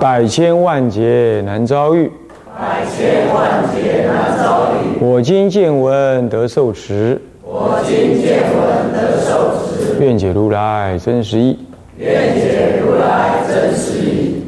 [0.00, 2.10] 百千万劫难遭遇，
[2.58, 4.98] 百千万劫难遭遇。
[5.00, 10.02] 我今见闻得受持，我今见闻得受持。
[10.02, 11.58] 愿解如来真实义，
[11.96, 14.42] 愿解如来真实义。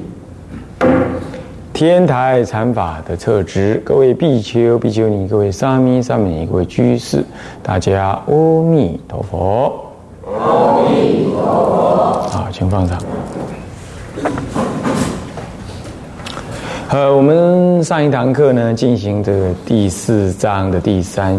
[1.72, 7.24] 天台禅法的特质，各位比丘、比丘尼，各位沙弥、沙弥尼，各位居士，
[7.62, 9.72] 大家阿弥陀佛。
[10.26, 12.28] 阿弥陀佛。
[12.28, 12.98] 好，请放上。
[16.92, 21.34] 呃，我们上一堂课呢，进行这个第四章的第三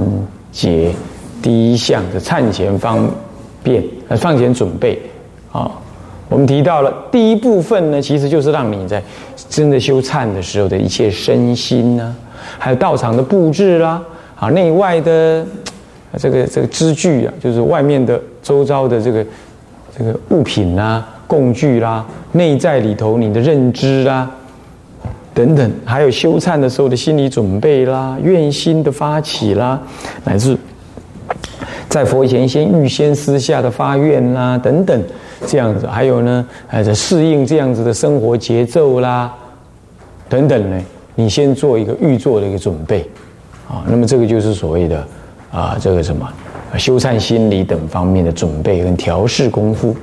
[0.51, 0.91] 节
[1.43, 3.07] 第一项的忏前方
[3.61, 4.99] 便呃放前准备
[5.51, 5.69] 啊。
[6.27, 8.99] 我们提到了第一部分呢，其实就是让你在
[9.47, 12.15] 真的修忏的时候的一切身心呢，
[12.57, 14.01] 还有道场的布置啦，
[14.35, 15.45] 啊，内外的
[16.17, 19.23] 这个这个支具啊，就是外面的周遭的这个
[19.95, 24.27] 这个物品啦、工具啦，内在里头你的认知啦。
[25.33, 29.81] 等等，还有修忏的时候的心理准备啦，愿心的发起啦，
[30.23, 30.55] 乃至
[31.89, 35.03] 在佛前先预先私下的发愿啦，等等，
[35.47, 39.33] 这样子，还有呢，呃，适应这样子的生活节奏啦，
[40.29, 40.79] 等等呢，
[41.15, 43.01] 你先做一个预做的一个准备，
[43.67, 45.07] 啊，那么这个就是所谓的
[45.51, 46.27] 啊，这个什么
[46.77, 49.95] 修忏心理等方面的准备跟调试功夫，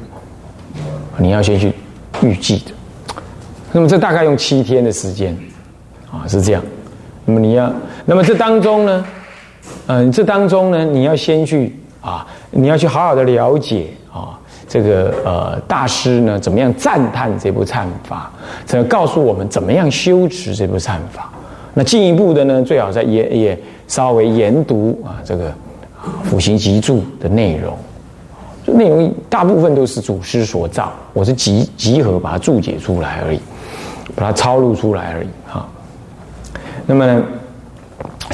[1.16, 1.72] 你要先去
[2.22, 2.79] 预计的。
[3.72, 5.36] 那么这大概用七天的时间，
[6.10, 6.62] 啊，是这样。
[7.24, 7.72] 那么你要，
[8.04, 9.06] 那么这当中呢，
[9.86, 18.32] 嗯，这当中呢，你要先去啊，你要去好好的了解啊，这个呃大师呢怎么样赞叹这部忏法，
[18.66, 21.30] 这告诉我们怎么样修持这部忏法。
[21.72, 25.52] 那进一步的呢，最好在也也稍微研读啊这个
[26.24, 27.76] 辅行集注的内容。
[28.66, 33.38] 就内容大部分都是祖师所造，我是集集合把它注解出来而已。
[34.14, 35.68] 把它抄录出来而已哈。
[36.86, 37.22] 那么，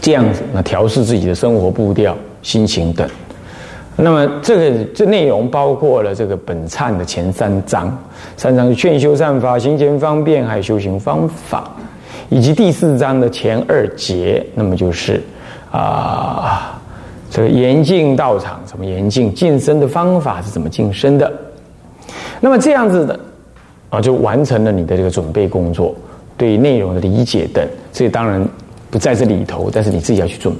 [0.00, 3.06] 这样子，那调试自己的生活步调、心情等。
[3.96, 7.96] 那么这个这内容包括了这个本忏的前三章，
[8.36, 11.70] 三章是劝修善法、行前方便，还有修行方法，
[12.28, 15.22] 以及第四章的前二节，那么就是
[15.70, 16.80] 啊，
[17.30, 21.32] 这个严禁道场怎么严禁，晋升的方法是怎么晋升的。
[22.40, 23.18] 那么这样子的。
[23.88, 25.94] 啊，就完成了你的这个准备工作，
[26.36, 28.46] 对内容的理解等，这当然
[28.90, 30.54] 不在这里头，但是你自己要去准，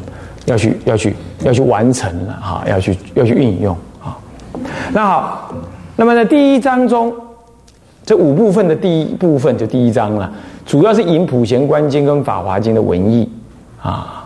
[0.47, 4.17] 要去要去要去完成了哈，要去要去运用啊。
[4.93, 5.55] 那好，
[5.97, 7.13] 那么在第一章中，
[8.05, 10.33] 这五部分的第一部分就第一章了，
[10.65, 13.29] 主要是引《普贤观经》跟《法华经》的文义
[13.83, 14.25] 啊，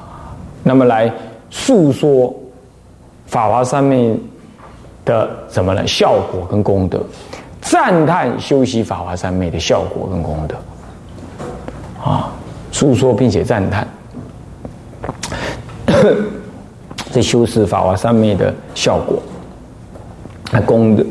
[0.63, 1.11] 那么来
[1.49, 2.35] 诉说
[3.27, 4.15] 法华上面
[5.05, 5.87] 的什么呢？
[5.87, 7.01] 效果跟功德。
[7.71, 10.57] 赞叹修习法华三昧的效果跟功德，
[12.05, 12.33] 啊，
[12.73, 13.87] 诉说并且赞叹。
[17.13, 19.23] 这修持法华三昧的效果，
[20.51, 21.07] 那功德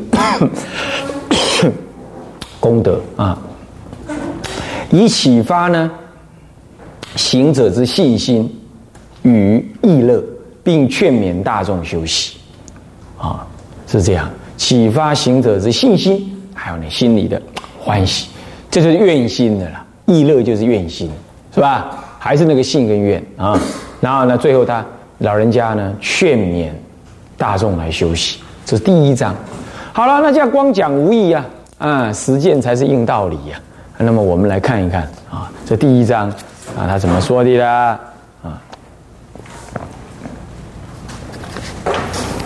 [2.60, 3.38] 功德啊，
[4.90, 5.90] 以启发呢
[7.16, 8.54] 行者之信心
[9.22, 10.22] 与意乐，
[10.62, 12.36] 并劝勉大众修习，
[13.16, 13.46] 啊，
[13.86, 14.30] 是这样。
[14.58, 16.29] 启发行者之信心。
[16.70, 17.40] 还有你心里的
[17.80, 18.28] 欢喜，
[18.70, 19.84] 这就是愿心的啦。
[20.06, 21.10] 意乐就是愿心，
[21.52, 21.98] 是吧？
[22.16, 23.58] 还是那个信跟愿啊。
[24.00, 24.84] 然后呢，最后他
[25.18, 26.70] 老人家呢劝勉
[27.36, 29.34] 大众来休息，这是第一章。
[29.92, 31.44] 好了，那这样光讲无益啊，
[31.78, 33.60] 啊，实践才是硬道理呀。
[33.98, 36.28] 那么我们来看一看啊，这第一章
[36.78, 37.98] 啊，他怎么说的啦？
[38.44, 38.62] 啊，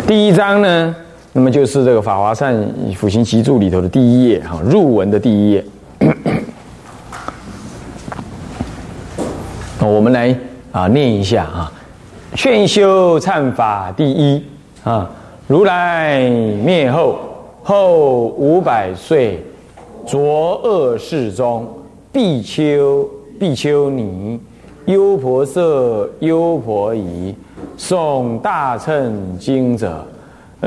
[0.07, 0.97] 第一章呢？
[1.37, 2.57] 那么就是这个《法华善
[2.95, 5.65] 辅行集注》里头的第一页哈，入文的第一页。
[9.83, 10.33] 我们来
[10.71, 11.73] 啊念一下啊，
[12.37, 14.45] 劝修忏法第一
[14.85, 15.11] 啊，
[15.49, 17.19] 如来灭后
[17.65, 19.43] 后五百岁，
[20.07, 21.67] 浊恶世中，
[22.13, 23.11] 比丘
[23.41, 24.39] 比丘尼，
[24.85, 25.61] 优婆塞
[26.21, 27.35] 优婆夷，
[27.77, 30.07] 诵大乘经者。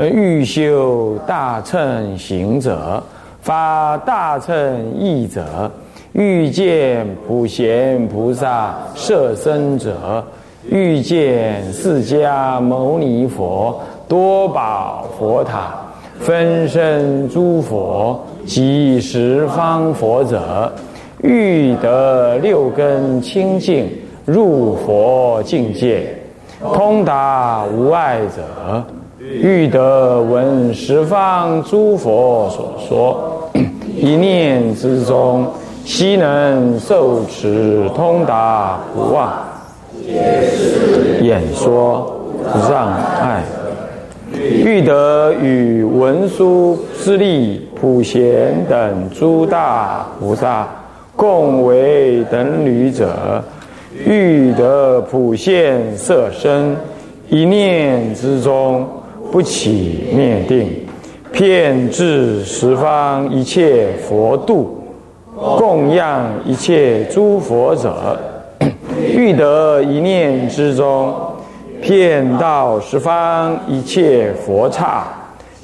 [0.06, 3.02] 欲修大乘行者，
[3.40, 5.70] 发大乘意者，
[6.12, 10.24] 欲见普贤菩萨摄身者，
[10.68, 15.74] 欲见释迦牟尼佛多宝佛塔，
[16.20, 20.72] 分身诸佛及十方佛者，
[21.22, 23.90] 欲得六根清净，
[24.24, 26.06] 入佛境界，
[26.72, 28.84] 通达无碍者。
[29.30, 33.50] 欲得闻十方诸佛所说，
[33.94, 35.46] 一念之中，
[35.84, 39.30] 悉能受持通达不忘，
[41.20, 42.10] 演说
[42.70, 43.42] 让爱。
[44.32, 50.66] 欲得与文殊师利普贤等诸大菩萨
[51.16, 53.42] 共为等侣者，
[54.06, 56.74] 欲得普现色身，
[57.28, 58.86] 一念之中
[59.30, 60.86] 不起灭定，
[61.32, 64.82] 遍至十方一切佛度，
[65.58, 68.18] 供养一切诸佛者，
[69.14, 71.14] 欲得一念之中。
[71.80, 75.04] 遍到十方一切佛刹，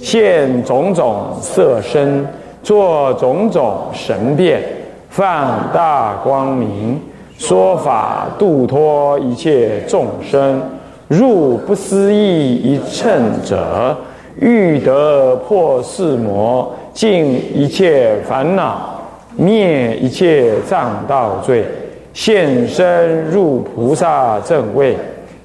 [0.01, 2.25] 现种种色身，
[2.63, 4.63] 作种种神变，
[5.11, 7.01] 放大光明，
[7.37, 10.63] 说法度脱一切众生。
[11.17, 13.97] 入不思议一乘者，
[14.41, 19.01] 欲得破四魔，尽一切烦恼，
[19.37, 21.65] 灭一切障道罪，
[22.13, 24.97] 现身入菩萨正位。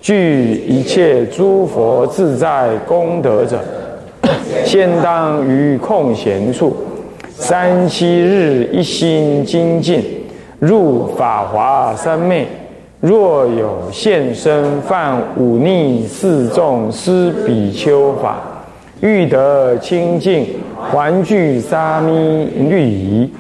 [0.02, 3.60] 具一切诸佛自在功德者，
[4.64, 6.74] 先当于空闲处，
[7.30, 10.02] 三七日一心精进，
[10.58, 12.48] 入法华三昧。
[13.02, 18.40] 若有现身犯忤逆四众师比丘法，
[19.00, 20.46] 欲得清净，
[20.92, 23.32] 还具沙弥律仪，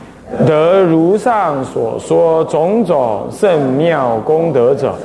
[0.48, 4.96] 得如上所说种种圣妙功德者。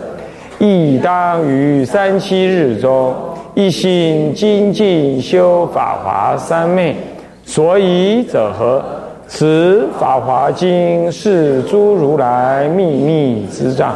[0.60, 3.12] 亦当于三七日中
[3.54, 6.94] 一心精进修法华三昧，
[7.44, 8.80] 所以者何？
[9.26, 13.94] 此法华经是诸如来秘密之藏，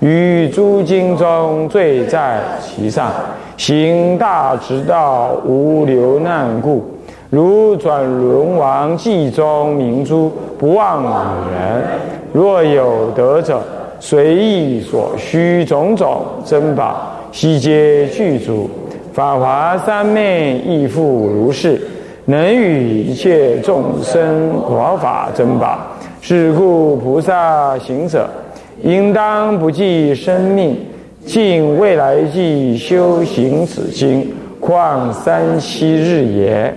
[0.00, 3.10] 于诸经中最在其上，
[3.56, 6.84] 行大直道无流难故，
[7.30, 11.82] 如转轮王记中明珠，不忘与人。
[12.32, 13.62] 若有得者。
[13.98, 18.68] 随意所需种种珍宝，悉皆具足。
[19.14, 21.80] 法华三昧亦复如是，
[22.26, 25.78] 能与一切众生广法珍宝。
[26.20, 28.28] 是故菩萨行者，
[28.82, 30.76] 应当不计生命，
[31.24, 36.72] 尽未来际修行此经，况三七日也？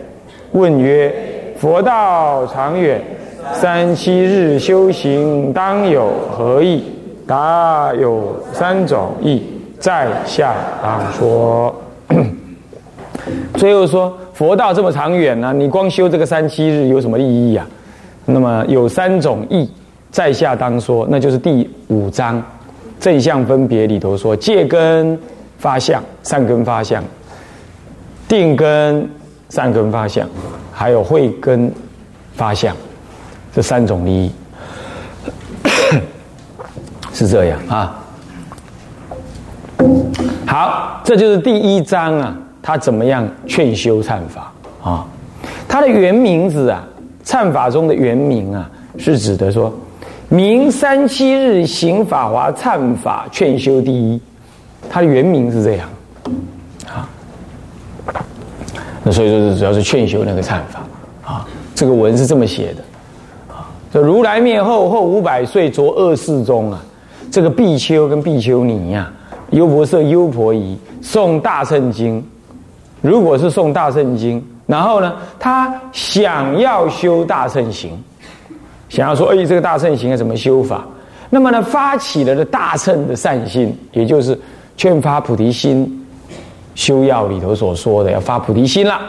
[0.52, 1.14] 问曰：
[1.58, 3.00] 佛道长远，
[3.54, 6.84] 三七日修行当有何益？
[7.28, 9.44] 答有三种意，
[9.80, 11.76] 在下当说。
[13.54, 17.68] 最后说佛道这么长远呢，你光修这个三七日有什么意义啊？
[18.26, 19.70] 那么有三种意，
[20.12, 22.42] 在下当说，那就是第五章
[23.00, 25.18] 正向分别里头说，戒根
[25.58, 27.04] 发相，善根发相，
[28.28, 29.10] 定根
[29.50, 30.28] 善根发相，
[30.72, 31.72] 还有慧根
[32.34, 32.76] 发相，
[33.54, 34.32] 这三种利益。
[37.14, 38.00] 是这样啊，
[40.48, 45.06] 好，这就是第一章啊，他怎么样劝修忏法啊？
[45.68, 46.82] 他的原名字啊，
[47.26, 49.74] 忏法中的原名啊，是指的说，
[50.30, 54.22] 明三七日行法华忏法劝修第一，
[54.88, 55.90] 他的原名是这样
[56.88, 57.10] 啊。
[59.04, 60.82] 那所以说，主要是劝修那个忏法
[61.26, 62.84] 啊，这个文是这么写的
[63.52, 66.80] 啊，这如来灭后后五百岁着二世中啊。
[67.32, 69.12] 这个比丘跟比丘尼呀，
[69.52, 72.24] 优婆塞、优婆夷诵大圣经。
[73.02, 77.92] 如果是诵大圣经，然后呢，他想要修大圣行，
[78.90, 80.84] 想要说，哎，这个大圣行要怎么修法？
[81.30, 84.38] 那么呢，发起了的大乘的善心，也就是
[84.76, 86.06] 劝发菩提心，
[86.76, 89.00] 修要里头所说的要发菩提心了，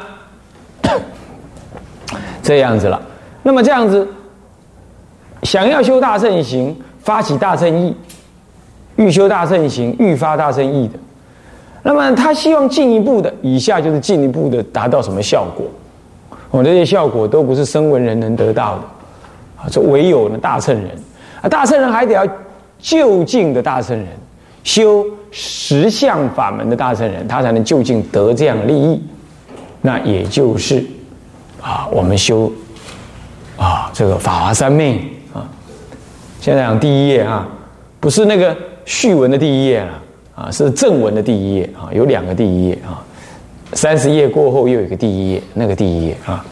[2.42, 3.00] 这样子了。
[3.42, 4.06] 那么这样子，
[5.42, 7.96] 想要修大圣行，发起大乘意。
[8.96, 10.98] 欲修大圣行，欲发大圣意的，
[11.82, 15.64] 那么他希望进一步的，以下就是进一步的达到什么效果？
[16.50, 18.82] 我这些效果都不是声闻人能得到的，
[19.62, 20.90] 啊这唯有呢大乘人，
[21.42, 22.26] 啊，大乘人还得要
[22.78, 24.06] 就近的大乘人，
[24.64, 29.02] 修十相法门的大乘人，他才能就近得这样利益。
[29.82, 30.84] 那也就是
[31.60, 32.50] 啊，我们修
[33.56, 35.00] 啊这个法华三昧
[35.32, 35.48] 啊，
[36.40, 37.48] 现在讲第一页啊，
[38.00, 38.56] 不是那个。
[38.86, 40.02] 序文的第一页啊，
[40.34, 42.98] 啊是正文的第一页啊，有两个第一页啊，
[43.74, 46.44] 三十页过后又有一个第一页，那个第一页啊。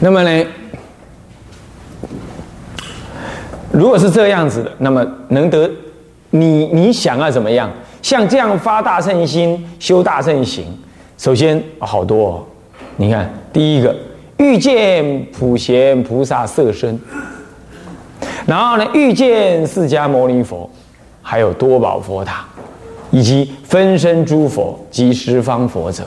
[0.00, 0.46] 那么呢，
[3.72, 5.68] 如果是这样子的，那么能得
[6.30, 7.70] 你你想要怎么样？
[8.00, 10.64] 像这样发大圣心、修大圣行，
[11.16, 12.44] 首先好多，哦。
[12.96, 13.94] 你看第一个
[14.36, 16.98] 遇见普贤菩萨色身，
[18.46, 20.70] 然后呢，遇见释迦牟尼佛，
[21.22, 22.44] 还有多宝佛塔，
[23.10, 26.04] 以及分身诸佛及十方佛者，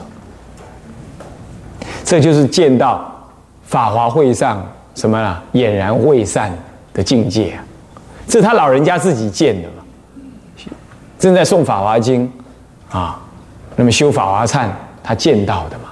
[2.04, 3.11] 这就是见到
[3.72, 4.62] 法华会上
[4.94, 6.52] 什么了俨然未散
[6.92, 7.64] 的境界啊！
[8.28, 9.82] 这是他老人家自己见的嘛，
[11.18, 12.30] 正在诵法华经
[12.90, 13.18] 啊，
[13.74, 14.68] 那么修法华忏，
[15.02, 15.88] 他见到的嘛，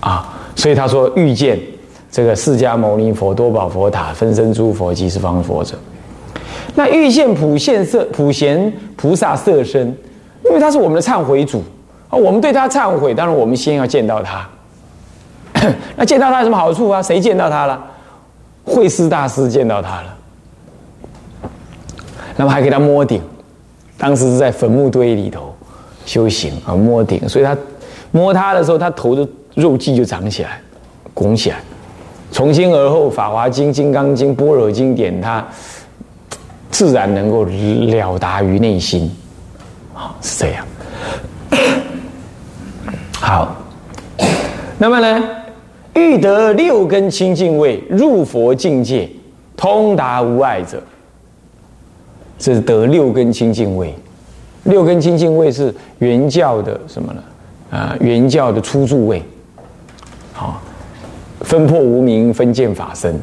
[0.00, 0.34] 啊。
[0.56, 1.60] 所以他说遇见
[2.10, 5.76] 这个释迦牟尼佛、多宝佛塔、分身诸佛即是方佛者，
[6.74, 9.94] 那遇见普现色普贤菩萨色身，
[10.46, 11.62] 因为他是我们的忏悔主
[12.08, 14.48] 啊，我们对他忏悔，当然我们先要见到他。
[15.96, 17.02] 那见到他有什么好处啊？
[17.02, 17.82] 谁见到他了？
[18.64, 20.16] 慧师大师见到他了，
[22.36, 23.22] 那么还给他摸顶，
[23.96, 25.54] 当时是在坟墓堆里头
[26.04, 27.56] 修行啊，摸顶，所以他
[28.10, 29.26] 摸他的时候，他头的。
[29.54, 30.60] 肉际就长起来，
[31.12, 31.56] 拱起来，
[32.30, 35.44] 从今而后，《法华经》《金刚经》《般若经典》，他
[36.70, 39.10] 自然能够了达于内心，
[39.92, 40.64] 啊，是这样。
[43.18, 43.56] 好，
[44.78, 45.24] 那么呢，
[45.98, 49.08] 欲得六根清净位，入佛境界，
[49.56, 50.82] 通达无碍者，
[52.38, 53.92] 这是得六根清净位。
[54.64, 57.22] 六根清净位是原教的什么呢？
[57.70, 59.22] 啊，原教的初住位。
[60.32, 60.62] 好，
[61.40, 63.18] 分破无明，分见法身，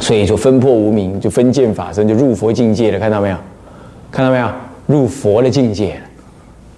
[0.00, 2.98] 所以就分破无明，就分见法身，就入佛境界了。
[2.98, 3.36] 看到没有？
[4.10, 4.48] 看到没有？
[4.86, 6.00] 入佛的境界。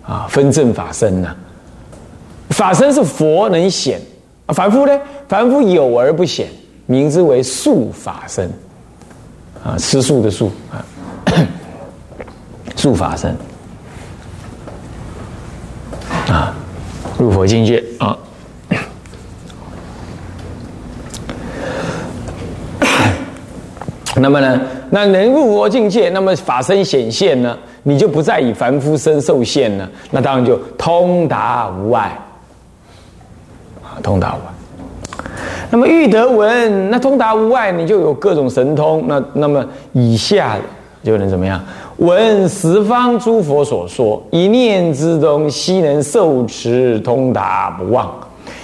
[0.02, 1.34] 啊，分正法身呐，
[2.50, 4.00] 法身是佛能显，
[4.46, 4.96] 啊凡夫呢？
[5.28, 6.46] 凡夫有而不显，
[6.86, 8.48] 名之为素法身。
[9.64, 10.78] 啊，吃素的素啊，
[12.76, 13.36] 素法身。
[16.28, 16.54] 啊，
[17.18, 18.16] 入佛境界啊。
[24.14, 24.60] 那么呢？
[24.88, 27.58] 那能入佛境界，那么法身显现呢？
[27.82, 29.90] 你就不再以凡夫身受限了。
[30.12, 32.16] 那当然就通达无碍，
[34.02, 34.52] 通达无碍。
[35.70, 39.04] 那么欲得闻，那通达无碍，你就有各种神通。
[39.08, 40.56] 那那么以下
[41.02, 41.60] 就能怎么样？
[41.96, 48.12] 闻十方诸佛所说，一念之中悉能受持，通达不忘，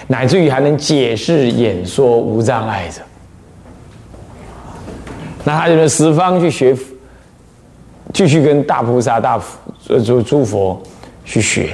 [0.06, 3.00] 乃至于还能解释演说无障碍者。
[5.44, 6.76] 那他就能十方去学，
[8.12, 10.80] 继续跟大菩萨、大佛诸诸佛
[11.24, 11.70] 去学，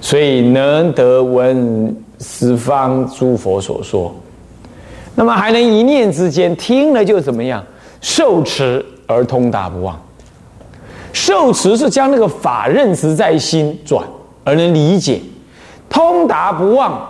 [0.00, 4.14] 所以能得闻十方诸佛所说，
[5.14, 7.64] 那么还能一念之间听了就怎么样
[8.00, 9.98] 受持而通达不忘。
[11.12, 14.06] 受持是将那个法认识在心转
[14.44, 15.20] 而能理解，
[15.88, 17.04] 通达不忘，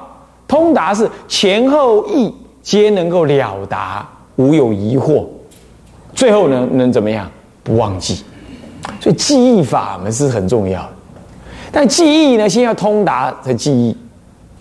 [0.48, 5.26] 通达是前后意皆能够了达，无有疑惑。
[6.14, 7.30] 最后呢，能怎么样？
[7.62, 8.24] 不忘记，
[9.00, 10.88] 所以记忆法门是很重要的。
[11.70, 13.94] 但记忆呢，先要通达才记忆，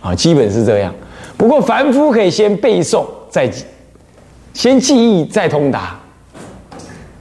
[0.02, 0.94] 啊，基本是这样。
[1.38, 3.50] 不过凡夫可以先背诵，再，
[4.54, 6.00] 先记忆再通达。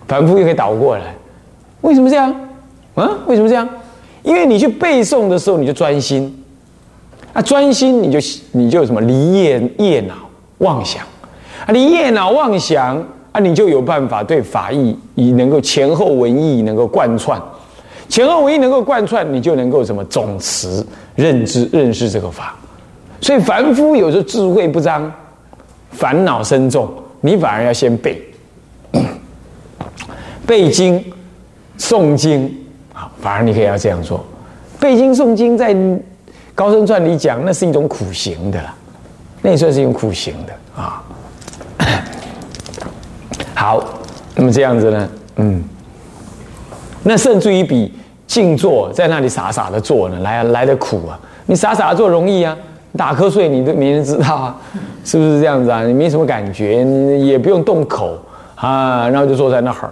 [0.07, 1.15] 凡夫又可以倒过来，
[1.83, 2.35] 为什么这样？
[2.95, 3.69] 啊，为什么这样？
[4.23, 6.45] 因为你去背诵的时候，你就专心，
[7.33, 8.19] 啊，专心你就
[8.53, 10.15] 你就什么离业业脑
[10.59, 11.05] 妄想，
[11.67, 13.05] 啊，离业脑妄想。
[13.31, 17.41] 啊你就有办法对法义以能够前后文义能够贯穿，
[18.09, 22.57] 前后文义能够贯穿，你就能够什么总持认知认识这个法。
[23.21, 25.13] 所以凡夫有时候智慧不彰，
[25.91, 26.89] 烦恼深重，
[27.21, 28.23] 你反而要先背
[30.47, 31.05] 背经
[31.79, 32.45] 诵经
[32.95, 34.25] 啊，反而你可以要这样做。
[34.81, 35.77] 背经诵经在
[36.55, 38.75] 高僧传里讲，那是一种苦行的了，
[39.43, 41.03] 那也算是一种苦行的啊。
[43.55, 43.85] 好，
[44.37, 45.09] 那么这样子呢？
[45.37, 45.63] 嗯，
[47.03, 47.93] 那甚至于比
[48.27, 51.19] 静坐在那里傻傻的坐呢，来来的苦啊！
[51.47, 52.57] 你傻傻的坐容易啊，
[52.99, 54.57] 打瞌睡你都没人知道啊，
[55.05, 55.85] 是不是这样子啊？
[55.87, 58.19] 你没什么感觉，你也不用动口
[58.57, 59.91] 啊，然后就坐在那儿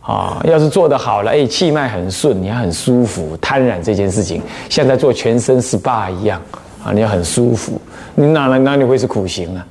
[0.00, 0.40] 啊。
[0.44, 6.40] 要是做的好了，哎，气脉很顺，你还很舒服，贪染这件事情像在做全身 SPA 一样
[6.82, 7.78] 啊，你要很舒服，
[8.14, 9.66] 你哪来哪里会是苦行啊？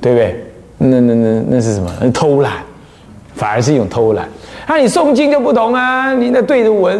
[0.00, 0.44] 对不对？
[0.78, 1.90] 那那那那是什么？
[2.12, 2.52] 偷懒，
[3.34, 4.28] 反而是一种偷懒。
[4.68, 6.96] 那你诵经就不同啊，你那对着文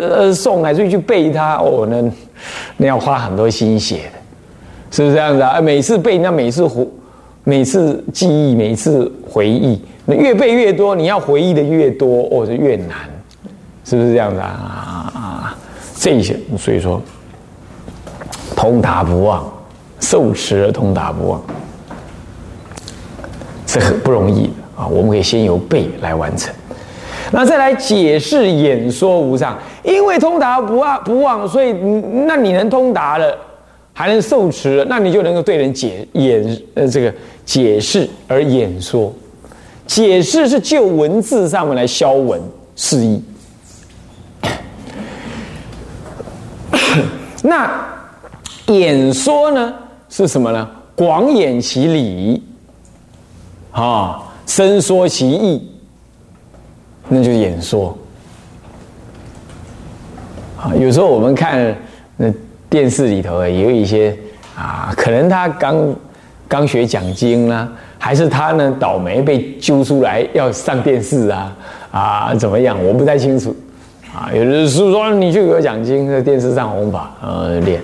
[0.00, 2.02] 呃诵，还是去背它，哦，那
[2.76, 4.18] 那要花很多心血的，
[4.94, 5.60] 是不是这样子啊？
[5.60, 6.88] 每次背，那每次回，
[7.42, 12.96] 每次记忆，每次回忆，那越背越多，你要回忆的越多，哦，就越难，
[13.84, 14.46] 是不是这样子啊？
[14.46, 15.58] 啊啊，
[15.96, 17.02] 这些，所以说，
[18.54, 19.44] 通达不忘，
[19.98, 21.42] 受持而通达不忘，
[23.66, 24.86] 这很不容易的啊！
[24.86, 26.54] 我们可以先由背来完成，
[27.32, 33.36] 那再来解释演说无上，因为通达不忘不忘，所以那你能通达了，
[33.94, 37.14] 还能受持，那你就能够对人解演呃这个
[37.46, 39.14] 解释而演说，
[39.86, 42.42] 解释是就文字上面来消文
[42.74, 43.22] 释义。
[47.40, 47.86] 那
[48.66, 49.72] 演说呢
[50.08, 50.68] 是什么呢？
[50.96, 52.42] 广演其理，
[53.70, 55.70] 啊，伸缩其意，
[57.08, 57.96] 那就是演说。
[60.56, 61.76] 啊，有时候我们看
[62.74, 64.12] 电视里头也有一些
[64.58, 65.94] 啊，可能他刚
[66.48, 67.68] 刚学讲经啦，
[68.00, 71.56] 还是他呢倒霉被揪出来要上电视啊
[71.92, 72.76] 啊怎么样？
[72.84, 73.54] 我不太清楚。
[74.12, 77.80] 啊，有的是说你去给我讲经，在电视上红法呃练，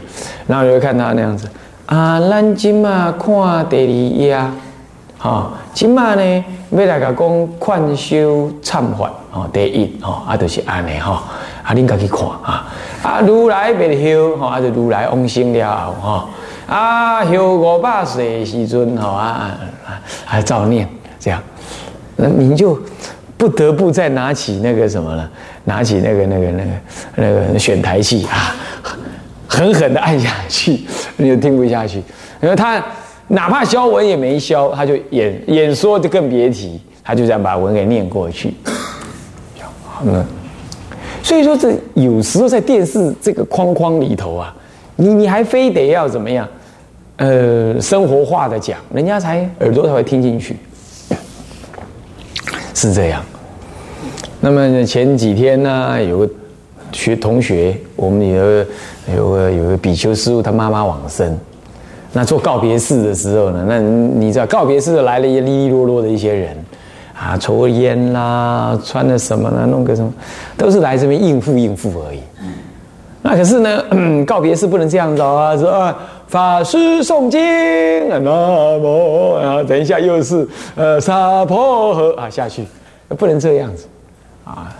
[0.48, 1.48] 然后就会看他那样子
[1.86, 4.36] 啊，咱今嘛看第二页，
[5.18, 11.22] 哈，今嘛呢要来个讲劝修忏悔哦，第一哦，啊就是安尼哈，
[11.62, 12.66] 啊恁家去看啊，
[13.02, 16.28] 啊如来别修哈，啊就如来往生了哈，
[16.66, 20.88] 啊修五百岁时阵哈啊啊啊照念
[21.18, 21.42] 这样，
[22.16, 22.78] 那你就。
[23.40, 25.26] 不得不再拿起那个什么了，
[25.64, 26.70] 拿起那个那个那个
[27.14, 28.54] 那个选台器啊，
[29.48, 30.82] 狠狠的按下去，
[31.16, 32.02] 你就听不下去。
[32.42, 32.84] 因为他
[33.28, 38.52] 哪怕消文也没消，他就演演说就更别提，他就这样把文给念过去。
[40.04, 40.22] 嗯，
[41.22, 44.54] 所以说这有时候在电视这个框框里头啊，
[44.96, 46.48] 你你还非得要怎么样？
[47.16, 50.56] 呃，生活化的讲，人家才耳朵才会听进去。
[52.74, 53.22] 是这样。
[54.40, 56.30] 那么前几天呢，有个
[56.92, 58.66] 学同学，我们有个
[59.14, 61.38] 有个有个比丘师傅，他妈妈往生。
[62.12, 66.56] 那做告别式的时候呢，那你知道告别式来了一利利落落的一些人，
[67.20, 70.10] 啊，抽烟啦，穿的什么呢，弄个什么，
[70.56, 72.20] 都是来这边应付应付而已。
[73.20, 73.84] 那可是呢，
[74.24, 75.94] 告别是不能这样子啊，说啊，
[76.26, 77.38] 法师诵经，
[78.08, 82.64] 南无，然后等一下又是呃沙婆诃啊下去，
[83.18, 83.86] 不能这样子。
[84.44, 84.74] 啊，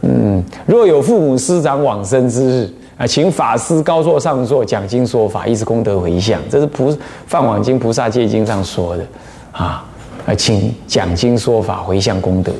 [0.00, 6.40] 嗯，若有父母师长往生之日啊，请法师高座上座讲经说法，以此功德回向。
[6.48, 6.90] 这是菩
[7.26, 9.04] 《放往经菩萨戒经》上说的
[9.52, 9.84] 啊，
[10.26, 12.52] 啊，请讲经说法回向功德。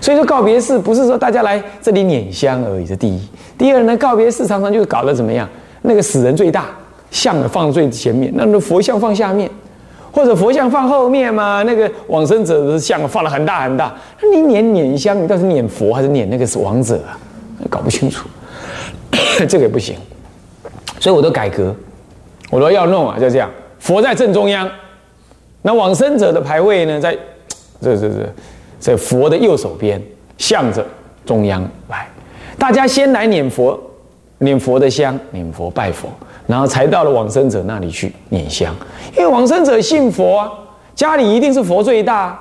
[0.00, 3.20] 所以说告别式不是说大家来这里捻香而已，这第一。
[3.56, 5.48] 第二呢，告别式常常就是搞得怎么样？
[5.82, 6.66] 那个死人最大，
[7.10, 9.50] 像放最前面，那那佛像放下面。
[10.14, 11.62] 或者佛像放后面嘛？
[11.62, 13.94] 那个往生者的像放了很大很大，
[14.30, 17.16] 你捻捻香，你到底是捻佛还是捻那个亡者啊？
[17.70, 18.28] 搞不清楚，
[19.48, 19.96] 这个也不行。
[21.00, 21.74] 所以我都改革，
[22.50, 24.68] 我说要弄啊，就这样，佛在正中央，
[25.62, 27.16] 那往生者的牌位呢，在
[27.80, 28.16] 这这这
[28.78, 30.02] 在佛的右手边，
[30.36, 30.84] 向着
[31.24, 32.08] 中央来，
[32.58, 33.78] 大家先来念佛，
[34.38, 36.08] 念佛的香，念佛拜佛。
[36.44, 38.74] 然后才到了往生者那里去念香，
[39.16, 40.52] 因为往生者信佛啊，
[40.94, 42.36] 家里一定是佛最大。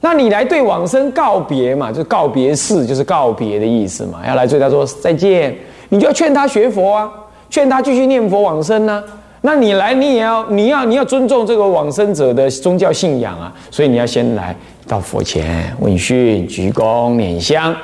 [0.00, 5.54] 那你来对往生告别嘛，就告别式，就是告别的意思嘛，要来对他说再见，
[5.90, 7.12] 你就要劝他学佛啊，
[7.50, 9.04] 劝他继续念佛往生呢。
[9.46, 14.56] 那你来，你也要，你要，你要尊重这个往生者的宗教信仰啊，所以你要先来
[14.88, 17.76] 到佛前问讯、鞠躬、念香。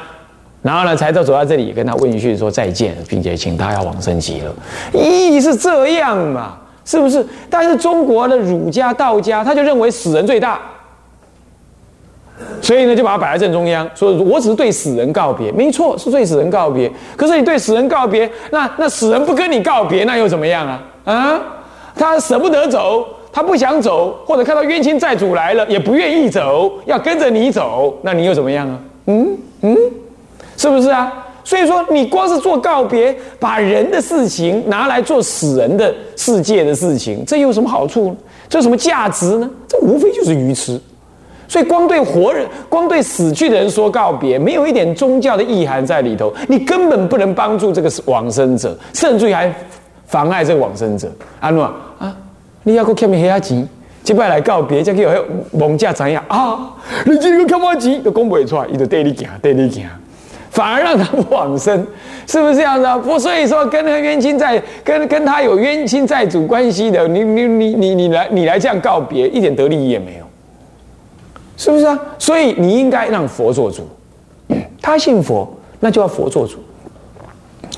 [0.63, 4.55] 然后呢，才到走到这里，跟他问讯说再见，并且请他要往生极乐，
[4.95, 6.57] 意义是这样嘛？
[6.87, 7.25] 是不是？
[7.51, 10.59] 但是中国的儒家、道家，他就认为死人最大，
[12.63, 16.91] 所以呢，就把它摆在正中央，说我只是对死人告别，没错，是对死人告别。
[17.19, 20.83] 可是你对死人告别，那那死人不跟你告别，那又怎么样啊？
[21.05, 21.41] 啊，
[21.95, 28.79] 他舍不得走，他不想走，或者看到冤亲债主来了，也不愿意走，要跟着你走，那你又怎么样啊？
[29.07, 29.77] 嗯嗯。
[30.57, 31.11] 是不是啊？
[31.43, 38.15] 所以说，你光是做告别，把人的事情拿来做死人的世界的事情，这有什么好处？
[38.47, 39.49] 这有什么价值呢？
[39.67, 40.79] 这无非就是愚痴。
[41.49, 49.53] 所以，光对活人、光对死去的人说告别，没有一点宗教的意涵在里头，你根本不能帮助这个往生者，甚至于还
[50.11, 51.11] 妨碍这个往生者。
[51.39, 51.65] 安诺
[51.99, 52.15] 啊，
[52.65, 53.67] 你要给我欠黑阿钱，
[54.03, 56.75] 即摆来告别，再去有蒙价怎样啊？
[57.07, 59.87] 你这个欠我钱都讲不出来，伊就带你行，带你行。
[60.51, 61.87] 反而让他往生，
[62.27, 62.99] 是不是这样子啊？
[62.99, 70.25] 不，所以说跟他冤亲债，跟跟他有冤亲债主关系的，你你你你你来你来这样告别，一点得利益也没有，
[71.57, 71.97] 是不是啊？
[72.19, 73.89] 所以你应该让佛做主，
[74.83, 76.57] 他信佛，那就要佛做主。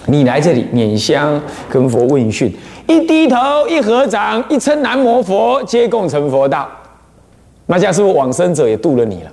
[0.06, 2.52] 你来这里拈香跟佛问讯，
[2.86, 3.36] 一低头
[3.68, 6.68] 一合掌一称南无佛，皆共成佛道。
[7.66, 9.30] 那这样是不往生者也度了你了？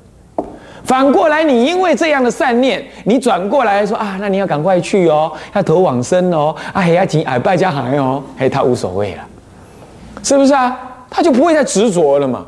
[0.86, 9.23] 反过来，你因为这样的善念，你转过来说啊，那你要赶快去哦，要投往生哦，啊，还要请矮拜家孩哦，嘿，他无所谓了，
[10.23, 10.75] 是不是啊？
[11.10, 12.45] 他就不会再执着了嘛。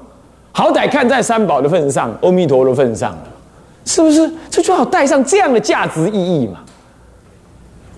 [0.52, 3.16] 好歹看在三宝的份上，阿弥陀的份上，
[3.86, 4.32] 是不是？
[4.50, 6.60] 这就好带上这样的价值意义嘛。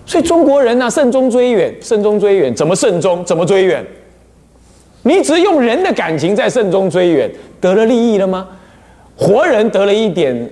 [0.06, 3.24] 所以中国人呢，慎终追远，慎终追远，怎么慎终？
[3.24, 3.84] 怎么追远？
[5.02, 8.46] 你只用人的感情在慎终追远，得了利益了吗？
[9.16, 10.50] 活人得了一点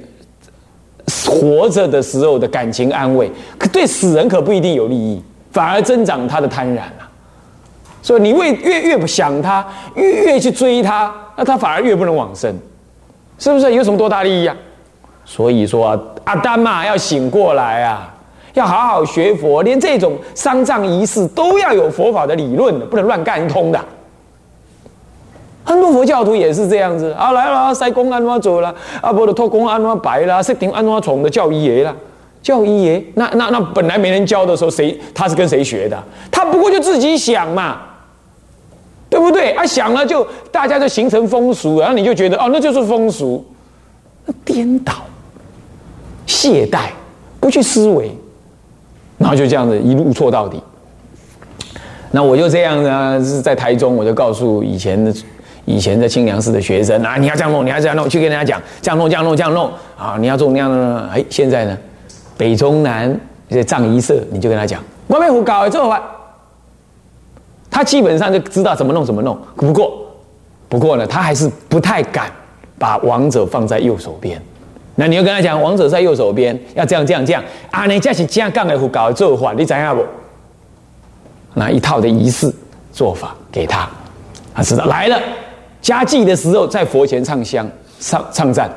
[1.26, 7.08] 活着的时候的感情安慰，可对死人可不一定有利益，反而增长他的贪婪啊。
[8.02, 12.54] 所以你为越越越想他，越越去追他，那他反而越不能往生，
[13.38, 13.72] 是不是？
[13.74, 14.56] 有什么多大利益啊？
[15.24, 18.12] 所以说阿丹嘛，要醒过来啊，
[18.54, 23.80] 要好好学佛，连这种丧葬仪式都要有佛法的理论的，不能乱干一通的。
[25.64, 31.30] 很多佛教徒也是这样子啊，来了，塞公安怎走了，啊，不的托公安怎白了，设定安怎宠的？
[31.30, 31.94] 教一爷了，
[32.42, 36.02] 教一爷，那那那本来没人教的时候，谁他是跟谁学的？
[36.32, 37.80] 他不过就自己想嘛，
[39.08, 39.52] 对不对？
[39.52, 43.44] 啊，想了就大家就形成风俗，然后你就觉得哦，那就是风俗，
[44.44, 44.92] 颠倒、
[46.26, 46.88] 懈怠，
[47.38, 48.10] 不去思维，
[49.22, 50.62] 然后就这样子一路错到底。
[52.10, 55.14] 那我就这样呢，是在台中，我就告诉以前的。
[55.64, 60.16] 以前的清凉寺的学生啊，你要这样弄，你要这样弄，去跟人家讲，这样弄，这样弄，这样弄啊！
[60.18, 61.78] 你要做那样的，哎，现在呢，
[62.36, 63.16] 北中南
[63.48, 66.02] 这藏仪社，你就跟他讲，外面胡搞这法，
[67.70, 69.38] 他基本上就知道怎么弄，怎么弄。
[69.54, 69.92] 不过，
[70.68, 72.28] 不过呢，他还是不太敢
[72.76, 74.42] 把王者放在右手边。
[74.94, 77.86] 那你要跟他讲，王者在右手边，要这样，这样，这样啊！
[77.86, 80.04] 你这是这样干的胡搞做法，你怎样不？
[81.54, 82.52] 拿一套的仪式
[82.92, 83.88] 做法给他，
[84.54, 85.20] 他知道来了。
[85.80, 87.68] 家祭的时候，在佛前唱香、
[88.00, 88.70] 唱唱赞，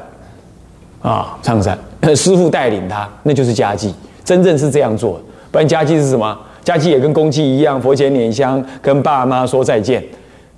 [1.01, 1.78] 啊，唱赞，
[2.15, 5.21] 师傅带领他，那就是家祭，真正是这样做。
[5.51, 6.38] 不然家祭是什么？
[6.63, 10.04] 家祭也跟公祭一样，佛前拈香，跟爸妈说再见。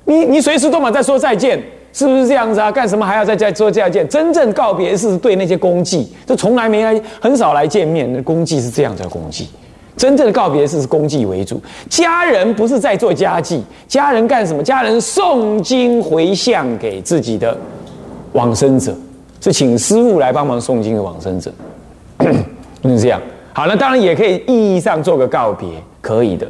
[0.05, 1.61] 你你随时都嘛在说再见，
[1.97, 2.71] 是不是这样子啊？
[2.71, 4.07] 干什么还要再再说再见？
[4.07, 8.07] 真正告别是对那些功绩，就从来没来，很少来见面。
[8.13, 9.49] 那功绩是这样的功绩。
[9.95, 14.61] 真正的告别式是功绩为主，家人不是在做家祭，家人干什么？
[14.61, 17.57] 家人诵经回向给自己的
[18.33, 18.95] 往生者，
[19.41, 21.51] 是请师傅来帮忙诵经的往生者，
[22.83, 23.19] 就是这样。
[23.53, 25.67] 好，那当然也可以意义上做个告别，
[25.99, 26.47] 可以的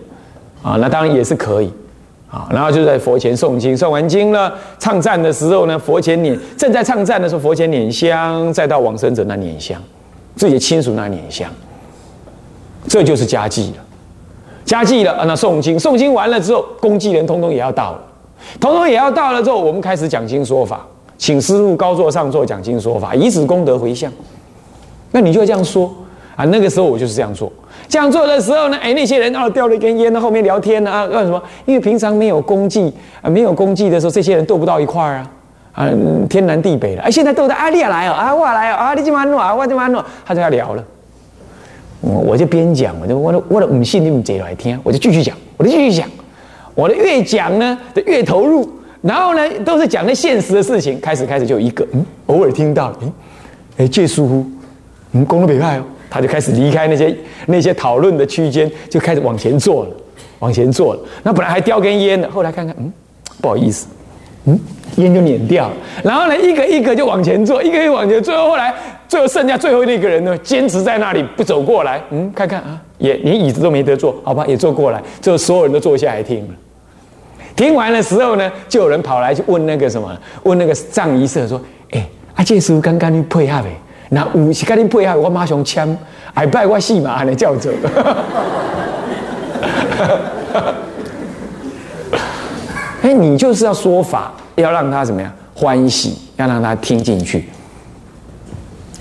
[0.62, 0.76] 啊。
[0.78, 1.72] 那当然也是可以
[2.30, 2.48] 啊。
[2.52, 9.82] 然后就在佛前诵经，诵完经了，唱赞的时候呢，佛前捻正在唱赞的时候，佛前捻香，再到往生者那捻香，
[10.36, 11.50] 自己的亲属那捻香。
[12.88, 13.84] 这就是家祭了，
[14.64, 15.26] 家祭了啊！
[15.26, 18.00] 那诵经，诵经完了之后，公祭人通通也要到了，
[18.62, 20.88] 通通也要到了之后，我们开始讲经说法，
[21.18, 24.10] 请师傅高座上座讲经说法，以此功德回向。
[25.12, 25.94] 那你就这样说
[26.38, 26.46] 啊？
[26.46, 27.52] 那个时候我就是这样做，
[27.88, 31.42] 这样做的时候呢，哎，那些人啊，叼了一根烟在后面聊天呢啊，干什么？
[31.66, 35.32] 因为平常没有功绩啊，没有功绩的时候，这些人斗不到一块儿啊，
[35.74, 35.90] 啊，
[36.30, 37.02] 天南地北的。
[37.02, 40.84] 哎，现在斗的啊，你也来哦，啊，我来哦，啊，你这么弄啊，我这么弄，他就要聊了。
[42.02, 46.08] 我我就边讲，我就我都我都不信你们接来听，我就继续讲，我就继续讲，
[46.76, 48.70] 我的越讲呢就越投入，
[49.02, 53.12] 然后呢都是讲那现实的事情，开始开始就一个，嗯，偶尔听到，哎，
[53.78, 54.46] 哎，借疏忽，
[55.14, 57.16] 嗯，公路北派哦，他就开始离开那些
[57.48, 59.92] 那些讨论的区间，就开始往前坐了，
[60.40, 61.00] 往前坐了。
[61.24, 62.92] 那本来还叼根烟的，后来看看，嗯，
[63.42, 63.88] 不好意思，
[64.46, 64.60] 嗯，
[64.98, 65.70] 烟就碾掉。
[66.04, 68.74] 然后呢，一个一个就往前坐，一个一个往前，最后后来。
[69.08, 72.02] 最后剩下最后那个人呢，坚持在那里不走过来。
[72.10, 75.02] 嗯，看看啊，也连椅子都没得坐，好吧，也坐过来。
[75.22, 76.54] 最后所有人都坐下来听了。
[77.56, 81.58] 听完的时候呢，就有人跑来去问那个什么，问那个藏仪社说
[81.92, 83.70] ：“哎，阿介师傅刚刚你配合呗？
[84.10, 85.98] 那有是跟你配合，我马上签，
[86.34, 87.70] 还拜我戏嘛，还能叫走。
[93.04, 97.48] 哎，你就是要说法，要让他怎么样欢喜，要让他听进去。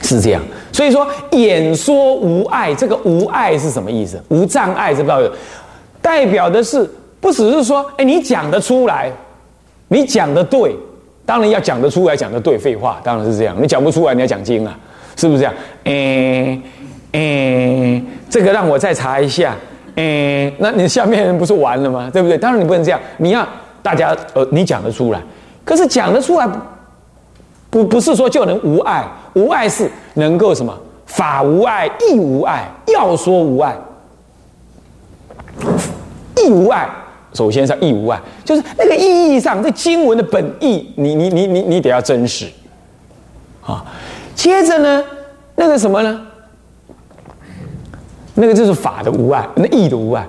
[0.02, 0.40] 是这样，
[0.70, 4.22] 所以说演说无碍，这个无碍是什么意思？
[4.28, 5.20] 无障碍知道
[6.00, 6.88] 代表的是
[7.18, 9.10] 不只是说，哎，你讲得出来，
[9.88, 10.76] 你讲的对，
[11.24, 13.56] 当然要讲得出来，讲的对，废话当然是这样。
[13.60, 14.78] 你讲不出来，你要讲经啊，
[15.16, 15.54] 是不是这样？
[15.84, 16.60] 哎
[17.12, 19.56] 哎，这个让我再查一下，
[19.96, 22.08] 哎，那你下面人不是完了吗？
[22.12, 22.38] 对不对？
[22.38, 23.46] 当然你不能这样，你要
[23.82, 25.20] 大家呃，你讲得出来，
[25.64, 26.48] 可是讲得出来。
[27.68, 30.72] 不不是说就能无碍，无碍是能够什么
[31.04, 33.76] 法无碍，义无碍，要说无碍，
[36.36, 36.88] 义无碍。
[37.34, 42.46] 首先是义无碍，就是那个意义上，这经文的本意，你你你你你得要真实
[43.66, 43.84] 啊。
[44.36, 45.02] 接着呢，
[45.56, 46.20] 那个什么呢？
[48.34, 50.24] 那个就是法的无碍，那义的无碍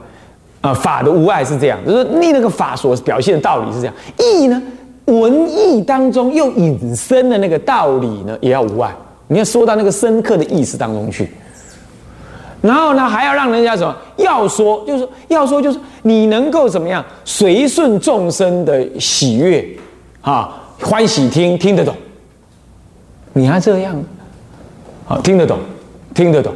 [0.62, 0.74] 啊。
[0.74, 3.94] 法的无碍是这样，就是你那个法所表现的道理是这样。
[4.18, 4.60] 义呢，
[5.06, 8.96] 文义当中又引申的那个道理呢，也要无碍。
[9.28, 11.30] 你要说到那个深刻的意思当中去。
[12.62, 13.94] 然后呢，还要让人家什么？
[14.16, 19.68] 要说就是要说，就是你能够怎么样随顺众生的喜悦
[20.22, 21.94] 啊，欢喜听听得懂。
[23.38, 23.96] 你还这样
[25.08, 25.20] 啊？
[25.24, 25.60] 听得懂，
[26.14, 26.54] 听得懂